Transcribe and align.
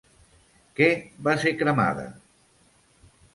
Què 0.79 0.87
va 1.27 1.35
ser 1.43 1.53
cremada? 1.59 2.07